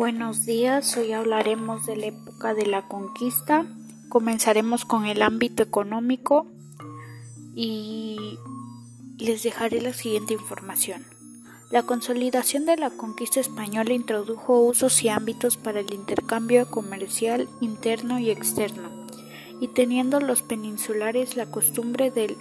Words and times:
Buenos 0.00 0.46
días, 0.46 0.96
hoy 0.96 1.12
hablaremos 1.12 1.84
de 1.84 1.94
la 1.94 2.06
época 2.06 2.54
de 2.54 2.64
la 2.64 2.88
conquista. 2.88 3.66
Comenzaremos 4.08 4.86
con 4.86 5.04
el 5.04 5.20
ámbito 5.20 5.62
económico 5.62 6.46
y 7.54 8.38
les 9.18 9.42
dejaré 9.42 9.82
la 9.82 9.92
siguiente 9.92 10.32
información. 10.32 11.04
La 11.70 11.82
consolidación 11.82 12.64
de 12.64 12.78
la 12.78 12.88
conquista 12.88 13.40
española 13.40 13.92
introdujo 13.92 14.62
usos 14.62 15.04
y 15.04 15.10
ámbitos 15.10 15.58
para 15.58 15.80
el 15.80 15.92
intercambio 15.92 16.70
comercial 16.70 17.46
interno 17.60 18.18
y 18.18 18.30
externo, 18.30 18.88
y 19.60 19.68
teniendo 19.68 20.18
los 20.18 20.40
peninsulares 20.40 21.36
la 21.36 21.50
costumbre 21.50 22.10
del 22.10 22.38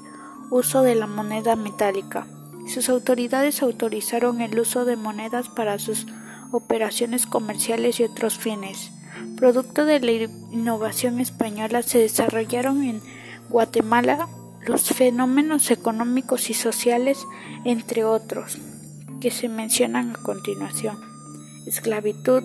uso 0.50 0.82
de 0.82 0.96
la 0.96 1.08
moneda 1.08 1.58
metálica. 1.58 2.26
Sus 2.70 2.88
autoridades 2.88 3.62
autorizaron 3.62 4.40
el 4.40 4.58
uso 4.58 4.86
de 4.86 4.96
monedas 4.96 5.50
para 5.50 5.78
sus 5.78 6.06
operaciones 6.52 7.26
comerciales 7.26 8.00
y 8.00 8.04
otros 8.04 8.38
fines. 8.38 8.92
Producto 9.36 9.86
de 9.86 10.00
la 10.00 10.12
innovación 10.12 11.20
española 11.20 11.82
se 11.82 12.00
desarrollaron 12.00 12.84
en 12.84 13.02
Guatemala 13.50 14.28
los 14.66 14.90
fenómenos 14.90 15.72
económicos 15.72 16.50
y 16.50 16.54
sociales, 16.54 17.26
entre 17.64 18.04
otros, 18.04 18.58
que 19.20 19.32
se 19.32 19.50
mencionan 19.50 20.12
a 20.12 20.22
continuación. 20.22 20.98
Esclavitud, 21.66 22.44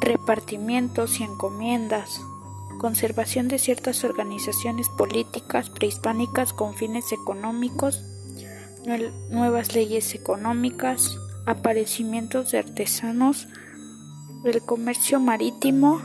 repartimientos 0.00 1.20
y 1.20 1.24
encomiendas, 1.24 2.20
conservación 2.78 3.48
de 3.48 3.58
ciertas 3.58 4.04
organizaciones 4.04 4.88
políticas 4.88 5.70
prehispánicas 5.70 6.52
con 6.52 6.74
fines 6.74 7.12
económicos, 7.12 8.02
nuevas 9.30 9.74
leyes 9.74 10.14
económicas, 10.14 11.18
aparecimientos 11.48 12.52
de 12.52 12.58
artesanos, 12.58 13.48
el 14.44 14.60
comercio 14.60 15.18
marítimo, 15.18 16.02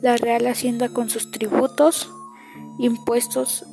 la 0.00 0.16
Real 0.16 0.46
Hacienda 0.46 0.88
con 0.88 1.10
sus 1.10 1.30
tributos, 1.30 2.10
impuestos 2.78 3.66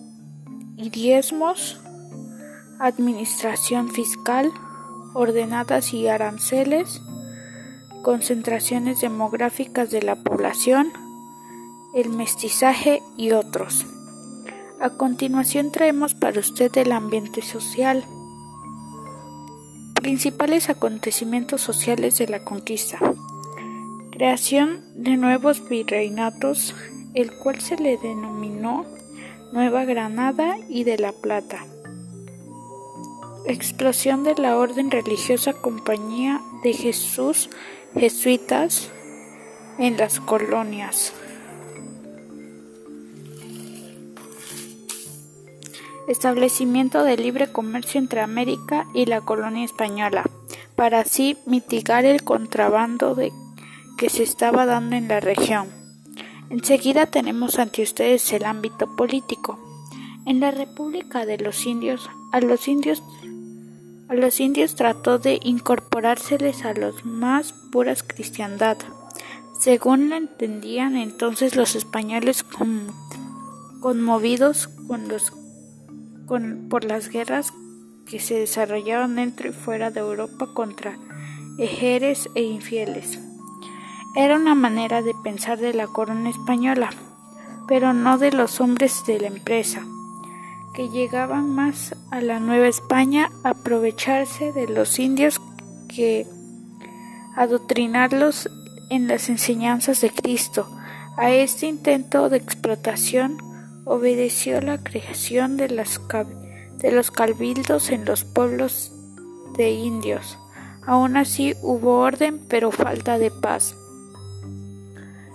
y 0.75 0.89
diezmos, 0.89 1.79
administración 2.79 3.89
fiscal, 3.89 4.51
ordenadas 5.13 5.93
y 5.93 6.09
aranceles, 6.09 7.01
concentraciones 8.03 8.99
demográficas 8.99 9.89
de 9.89 10.01
la 10.01 10.21
población, 10.23 10.91
el 11.95 12.09
mestizaje 12.09 13.01
y 13.15 13.31
otros. 13.31 13.85
A 14.81 14.89
continuación 14.89 15.71
traemos 15.71 16.15
para 16.15 16.39
usted 16.41 16.77
el 16.77 16.91
ambiente 16.91 17.41
social. 17.41 18.03
Principales 20.07 20.69
acontecimientos 20.69 21.59
sociales 21.59 22.17
de 22.17 22.29
la 22.29 22.39
conquista. 22.39 22.97
Creación 24.09 24.85
de 24.95 25.17
nuevos 25.17 25.67
virreinatos, 25.67 26.73
el 27.13 27.33
cual 27.33 27.59
se 27.59 27.75
le 27.75 27.97
denominó 27.97 28.85
Nueva 29.51 29.83
Granada 29.83 30.55
y 30.69 30.85
de 30.85 30.97
la 30.97 31.11
Plata. 31.11 31.65
Explosión 33.47 34.23
de 34.23 34.35
la 34.35 34.55
orden 34.55 34.91
religiosa 34.91 35.51
Compañía 35.51 36.39
de 36.63 36.71
Jesús 36.71 37.49
jesuitas 37.93 38.89
en 39.77 39.97
las 39.97 40.21
colonias. 40.21 41.11
Establecimiento 46.07 47.03
de 47.03 47.17
libre 47.17 47.51
comercio 47.51 47.99
entre 47.99 48.21
América 48.21 48.87
y 48.93 49.05
la 49.05 49.21
colonia 49.21 49.65
española, 49.65 50.23
para 50.75 51.01
así 51.01 51.37
mitigar 51.45 52.05
el 52.05 52.23
contrabando 52.23 53.15
que 53.97 54.09
se 54.09 54.23
estaba 54.23 54.65
dando 54.65 54.95
en 54.95 55.07
la 55.07 55.19
región. 55.19 55.67
Enseguida 56.49 57.07
tenemos 57.07 57.59
ante 57.59 57.81
ustedes 57.81 58.31
el 58.31 58.45
ámbito 58.45 58.95
político. 58.95 59.59
En 60.25 60.39
la 60.39 60.51
República 60.51 61.25
de 61.25 61.37
los 61.37 61.65
Indios, 61.65 62.09
a 62.31 62.39
los 62.39 62.67
indios 62.67 63.03
a 64.09 64.13
los 64.13 64.39
indios 64.39 64.75
trató 64.75 65.19
de 65.19 65.37
incorporárseles 65.43 66.63
a 66.63 66.73
los 66.73 67.03
más 67.03 67.51
puras 67.73 68.03
cristiandad, 68.03 68.77
según 69.59 70.09
lo 70.09 70.15
entendían 70.15 70.95
entonces 70.95 71.57
los 71.57 71.75
españoles 71.75 72.45
conmovidos 73.81 74.69
con 74.87 75.09
los 75.09 75.31
por 76.27 76.83
las 76.83 77.09
guerras 77.09 77.53
que 78.05 78.19
se 78.19 78.35
desarrollaban 78.39 79.15
dentro 79.15 79.49
y 79.49 79.53
fuera 79.53 79.91
de 79.91 80.01
Europa 80.01 80.47
contra 80.53 80.97
ejeres 81.57 82.29
e 82.35 82.43
infieles. 82.43 83.19
Era 84.15 84.35
una 84.35 84.55
manera 84.55 85.01
de 85.01 85.13
pensar 85.23 85.57
de 85.57 85.73
la 85.73 85.87
corona 85.87 86.29
española, 86.29 86.89
pero 87.67 87.93
no 87.93 88.17
de 88.17 88.31
los 88.31 88.61
hombres 88.61 89.03
de 89.05 89.19
la 89.19 89.27
empresa, 89.27 89.85
que 90.73 90.89
llegaban 90.89 91.49
más 91.53 91.95
a 92.11 92.21
la 92.21 92.39
Nueva 92.39 92.67
España 92.67 93.29
a 93.43 93.49
aprovecharse 93.49 94.53
de 94.53 94.67
los 94.67 94.99
indios 94.99 95.41
que 95.87 96.25
adoctrinarlos 97.35 98.49
en 98.89 99.07
las 99.07 99.29
enseñanzas 99.29 100.01
de 100.01 100.09
Cristo. 100.09 100.67
A 101.17 101.31
este 101.31 101.65
intento 101.65 102.29
de 102.29 102.37
explotación 102.37 103.37
obedeció 103.87 104.61
la 104.61 104.83
creación 104.83 105.57
de, 105.57 105.69
los 105.69 107.11
cabildos 107.11 107.89
en 107.89 108.05
los 108.05 108.25
pueblos 108.25 108.91
de 109.57 109.71
indios. 109.71 110.37
Aún 110.85 111.17
así 111.17 111.55
hubo 111.61 111.99
orden, 111.99 112.39
pero 112.47 112.71
falta 112.71 113.17
de 113.17 113.31
paz. 113.31 113.75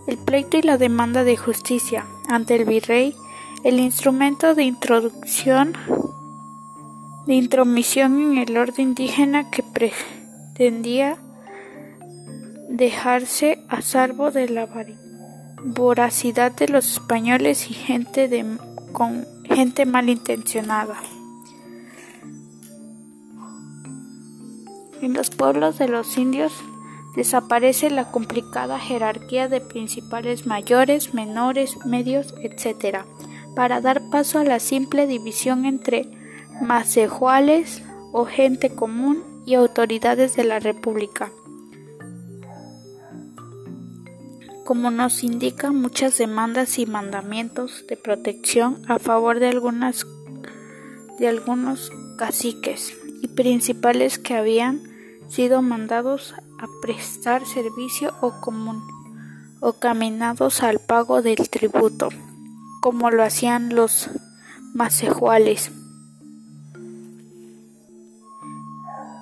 El 0.07 0.19
pleito 0.19 0.57
y 0.57 0.63
la 0.63 0.79
demanda 0.79 1.25
de 1.25 1.37
justicia 1.37 2.07
ante 2.29 2.57
el 2.57 2.65
virrey, 2.65 3.15
el 3.65 3.81
instrumento 3.81 4.55
de 4.55 4.65
introducción, 4.65 5.75
de 7.27 7.35
intromisión 7.35 8.33
en 8.33 8.39
el 8.39 8.57
orden 8.57 8.89
indígena 8.89 9.51
que 9.51 9.63
pretendía 9.63 11.19
dejarse 12.69 13.65
a 13.69 13.81
salvo 13.83 14.31
de 14.31 14.49
la 14.49 14.67
voracidad 15.65 16.53
de 16.53 16.69
los 16.69 16.93
españoles 16.93 17.71
y 17.71 17.75
gente 17.75 18.29
con 18.93 19.27
gente 19.45 19.87
malintencionada. 19.87 20.97
En 25.01 25.15
los 25.15 25.31
pueblos 25.31 25.79
de 25.79 25.89
los 25.89 26.17
indios 26.17 26.53
desaparece 27.17 27.91
la 27.91 28.11
complicada 28.11 28.79
jerarquía 28.79 29.49
de 29.49 29.61
principales 29.61 30.47
mayores, 30.47 31.15
menores, 31.15 31.77
medios, 31.85 32.35
etc., 32.43 32.99
para 33.55 33.81
dar 33.81 34.09
paso 34.11 34.39
a 34.39 34.45
la 34.45 34.61
simple 34.61 35.07
división 35.07 35.67
entre 35.67 36.09
macejuales 36.63 37.83
o 38.13 38.25
gente 38.25 38.75
común 38.75 39.23
y 39.45 39.55
autoridades 39.55 40.37
de 40.37 40.45
la 40.45 40.61
República. 40.61 41.31
Como 44.65 44.91
nos 44.91 45.25
indican 45.25 45.77
muchas 45.77 46.19
demandas 46.19 46.79
y 46.79 46.87
mandamientos 46.87 47.85
de 47.89 47.97
protección 47.97 48.83
a 48.89 48.99
favor 48.99 49.41
de 49.41 49.49
algunas 49.49 50.07
de 51.19 51.29
algunos 51.29 51.91
caciques 52.17 52.95
y 53.21 53.29
principales 53.29 54.19
que 54.19 54.35
habían 54.35 54.81
sido 55.29 55.63
mandados 55.63 56.35
a 56.59 56.67
prestar 56.81 57.47
servicio 57.47 58.13
o 58.21 58.33
o 59.61 59.73
caminados 59.75 60.63
al 60.63 60.81
pago 60.81 61.23
del 61.23 61.49
tributo, 61.49 62.09
como 62.81 63.11
lo 63.11 63.23
hacían 63.23 63.75
los 63.75 64.11
macejuales. 64.75 65.71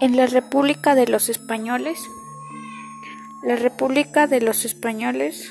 En 0.01 0.17
la 0.17 0.27
República 0.27 0.95
de 0.95 1.07
los 1.07 1.29
Españoles 1.29 1.99
la 3.43 3.57
República 3.57 4.27
de 4.27 4.41
los 4.41 4.65
Españoles, 4.65 5.51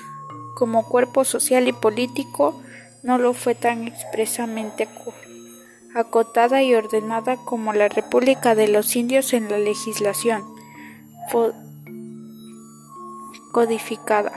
como 0.56 0.88
cuerpo 0.88 1.24
social 1.24 1.68
y 1.68 1.74
político, 1.74 2.62
no 3.02 3.18
lo 3.18 3.34
fue 3.34 3.56
tan 3.56 3.88
expresamente 3.88 4.88
acotada 5.96 6.62
y 6.62 6.76
ordenada 6.76 7.38
como 7.38 7.74
la 7.74 7.88
República 7.88 8.54
de 8.54 8.68
los 8.68 8.96
Indios 8.96 9.34
en 9.34 9.50
la 9.50 9.58
legislación 9.58 10.44
codificada, 13.52 14.32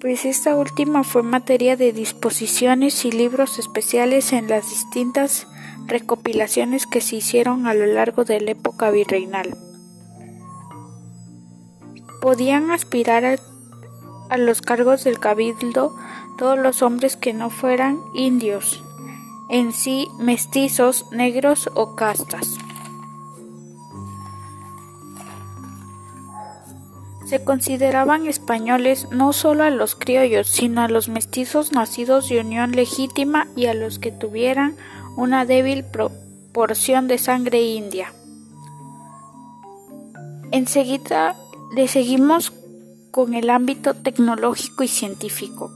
pues 0.00 0.24
esta 0.24 0.54
última 0.56 1.04
fue 1.04 1.22
materia 1.22 1.76
de 1.76 1.92
disposiciones 1.92 3.04
y 3.04 3.12
libros 3.12 3.58
especiales 3.58 4.32
en 4.32 4.48
las 4.48 4.68
distintas 4.68 5.46
recopilaciones 5.86 6.86
que 6.86 7.00
se 7.00 7.16
hicieron 7.16 7.66
a 7.66 7.74
lo 7.74 7.86
largo 7.86 8.24
de 8.24 8.40
la 8.40 8.50
época 8.52 8.90
virreinal 8.90 9.56
podían 12.20 12.70
aspirar 12.70 13.38
a, 14.30 14.38
los 14.38 14.60
cargos 14.60 15.04
del 15.04 15.18
cabildo 15.18 15.96
todos 16.36 16.58
los 16.58 16.82
hombres 16.82 17.16
que 17.16 17.32
no 17.32 17.50
fueran 17.50 18.00
indios, 18.14 18.82
en 19.50 19.72
sí 19.72 20.08
mestizos, 20.18 21.10
negros 21.10 21.70
o 21.74 21.96
castas. 21.96 22.58
Se 27.26 27.44
consideraban 27.44 28.26
españoles 28.26 29.08
no 29.10 29.34
solo 29.34 29.64
a 29.64 29.70
los 29.70 29.94
criollos, 29.94 30.48
sino 30.48 30.80
a 30.80 30.88
los 30.88 31.08
mestizos 31.08 31.72
nacidos 31.72 32.28
de 32.28 32.40
unión 32.40 32.72
legítima 32.72 33.48
y 33.54 33.66
a 33.66 33.74
los 33.74 33.98
que 33.98 34.12
tuvieran 34.12 34.76
una 35.16 35.44
débil 35.44 35.84
proporción 35.84 37.06
de 37.06 37.18
sangre 37.18 37.60
india. 37.60 38.14
Enseguida 40.52 41.36
le 41.74 41.88
seguimos 41.88 42.52
con 43.10 43.34
el 43.34 43.50
ámbito 43.50 43.94
tecnológico 43.94 44.82
y 44.82 44.88
científico. 44.88 45.72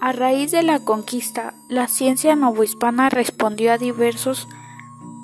A 0.00 0.12
raíz 0.12 0.50
de 0.50 0.62
la 0.62 0.80
conquista, 0.80 1.54
la 1.68 1.88
ciencia 1.88 2.36
novohispana 2.36 3.08
respondió 3.08 3.72
a 3.72 3.78
diversos 3.78 4.48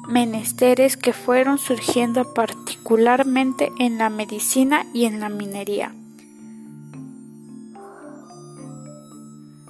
menesteres 0.08 0.96
que 0.96 1.12
fueron 1.12 1.58
surgiendo 1.58 2.34
particularmente 2.34 3.70
en 3.78 3.98
la 3.98 4.10
medicina 4.10 4.86
y 4.92 5.04
en 5.04 5.20
la 5.20 5.28
minería. 5.28 5.94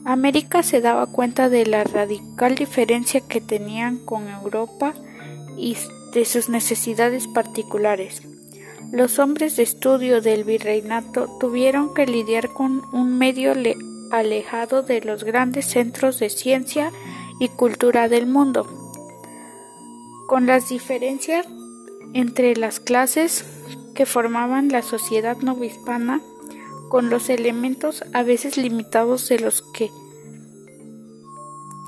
América 0.04 0.62
se 0.62 0.80
daba 0.80 1.06
cuenta 1.06 1.48
de 1.48 1.66
la 1.66 1.84
radical 1.84 2.54
diferencia 2.54 3.20
que 3.20 3.40
tenían 3.40 3.98
con 4.04 4.28
Europa 4.28 4.94
y 5.58 5.76
de 6.14 6.24
sus 6.24 6.48
necesidades 6.48 7.26
particulares. 7.28 8.22
Los 8.92 9.18
hombres 9.18 9.56
de 9.56 9.62
estudio 9.62 10.20
del 10.20 10.44
virreinato 10.44 11.28
tuvieron 11.38 11.94
que 11.94 12.06
lidiar 12.06 12.48
con 12.48 12.82
un 12.92 13.16
medio 13.18 13.52
alejado 14.10 14.82
de 14.82 15.00
los 15.00 15.24
grandes 15.24 15.66
centros 15.66 16.18
de 16.18 16.30
ciencia 16.30 16.90
y 17.38 17.48
cultura 17.48 18.08
del 18.08 18.26
mundo 18.26 18.80
con 20.30 20.46
las 20.46 20.68
diferencias 20.68 21.44
entre 22.12 22.54
las 22.54 22.78
clases 22.78 23.44
que 23.96 24.06
formaban 24.06 24.68
la 24.68 24.80
sociedad 24.80 25.36
novohispana, 25.38 26.20
con 26.88 27.10
los 27.10 27.28
elementos 27.28 28.04
a 28.12 28.22
veces 28.22 28.56
limitados 28.56 29.28
de 29.28 29.40
los 29.40 29.62
que 29.74 29.90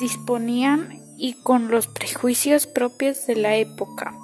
disponían 0.00 1.00
y 1.16 1.34
con 1.44 1.68
los 1.68 1.86
prejuicios 1.86 2.66
propios 2.66 3.28
de 3.28 3.36
la 3.36 3.54
época. 3.54 4.18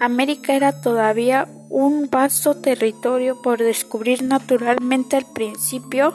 América 0.00 0.54
era 0.54 0.80
todavía 0.80 1.48
un 1.70 2.08
vasto 2.10 2.56
territorio 2.56 3.40
por 3.42 3.58
descubrir 3.58 4.22
naturalmente 4.22 5.16
al 5.16 5.26
principio. 5.32 6.14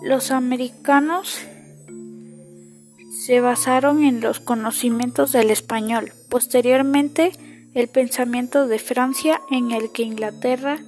Los 0.00 0.30
americanos 0.30 1.38
se 3.26 3.40
basaron 3.40 4.02
en 4.02 4.20
los 4.20 4.40
conocimientos 4.40 5.32
del 5.32 5.50
español, 5.50 6.12
posteriormente 6.28 7.32
el 7.74 7.88
pensamiento 7.88 8.66
de 8.66 8.78
Francia 8.78 9.40
en 9.50 9.70
el 9.70 9.92
que 9.92 10.02
Inglaterra 10.02 10.78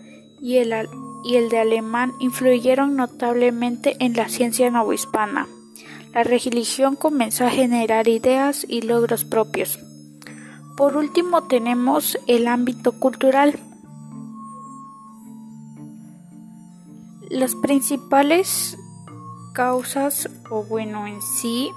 y 0.40 0.56
el, 0.56 0.74
y 1.24 1.36
el 1.36 1.48
de 1.48 1.58
alemán 1.58 2.12
influyeron 2.18 2.96
notablemente 2.96 3.96
en 4.00 4.14
la 4.14 4.28
ciencia 4.28 4.70
novohispana. 4.70 5.46
La 6.12 6.24
religión 6.24 6.96
comenzó 6.96 7.44
a 7.44 7.50
generar 7.50 8.08
ideas 8.08 8.64
y 8.68 8.82
logros 8.82 9.24
propios. 9.24 9.78
Por 10.76 10.96
último 10.96 11.44
tenemos 11.44 12.18
el 12.26 12.48
ámbito 12.48 12.92
cultural. 12.92 13.58
Las 17.30 17.54
principales 17.54 18.76
causas, 19.54 20.28
o 20.50 20.64
bueno, 20.64 21.06
en 21.06 21.22
sí, 21.22 21.70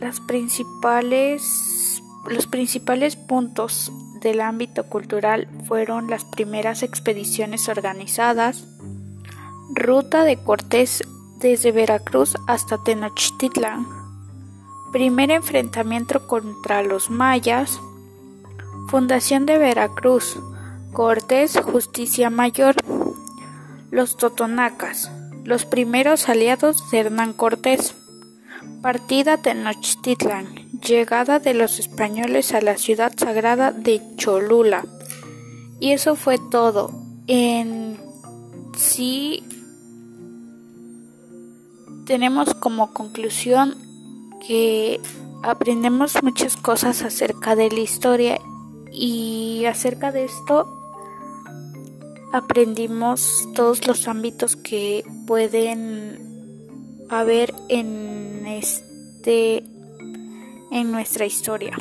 las 0.00 0.20
principales, 0.20 2.02
los 2.28 2.46
principales 2.46 3.16
puntos 3.16 3.90
del 4.20 4.40
ámbito 4.40 4.86
cultural 4.86 5.48
fueron 5.66 6.08
las 6.08 6.24
primeras 6.24 6.82
expediciones 6.82 7.68
organizadas, 7.68 8.66
ruta 9.74 10.22
de 10.24 10.36
Cortés 10.36 11.02
desde 11.38 11.72
Veracruz 11.72 12.36
hasta 12.46 12.82
Tenochtitlan, 12.82 13.95
primer 14.96 15.30
enfrentamiento 15.30 16.26
contra 16.26 16.82
los 16.82 17.10
mayas, 17.10 17.78
fundación 18.88 19.44
de 19.44 19.58
Veracruz, 19.58 20.38
Cortés, 20.94 21.60
Justicia 21.60 22.30
Mayor, 22.30 22.76
los 23.90 24.16
totonacas, 24.16 25.10
los 25.44 25.66
primeros 25.66 26.30
aliados 26.30 26.90
de 26.90 27.00
Hernán 27.00 27.34
Cortés. 27.34 27.94
Partida 28.80 29.36
Tenochtitlan, 29.36 30.54
llegada 30.80 31.40
de 31.40 31.52
los 31.52 31.78
españoles 31.78 32.54
a 32.54 32.62
la 32.62 32.78
ciudad 32.78 33.12
sagrada 33.18 33.72
de 33.72 34.00
Cholula. 34.16 34.86
Y 35.78 35.92
eso 35.92 36.16
fue 36.16 36.38
todo. 36.50 36.90
En 37.26 37.98
sí 38.74 39.44
tenemos 42.06 42.54
como 42.54 42.94
conclusión 42.94 43.85
que 44.46 45.00
aprendemos 45.42 46.22
muchas 46.22 46.56
cosas 46.56 47.02
acerca 47.02 47.56
de 47.56 47.70
la 47.70 47.80
historia 47.80 48.38
y 48.92 49.64
acerca 49.66 50.12
de 50.12 50.24
esto 50.24 50.66
aprendimos 52.32 53.48
todos 53.54 53.86
los 53.86 54.08
ámbitos 54.08 54.56
que 54.56 55.04
pueden 55.26 57.06
haber 57.08 57.54
en 57.68 58.46
este 58.46 59.64
en 60.70 60.92
nuestra 60.92 61.26
historia. 61.26 61.76